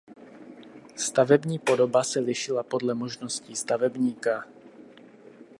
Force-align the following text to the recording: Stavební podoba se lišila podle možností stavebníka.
Stavební 0.95 1.59
podoba 1.59 2.03
se 2.03 2.19
lišila 2.19 2.63
podle 2.63 2.93
možností 2.93 3.55
stavebníka. 3.55 4.45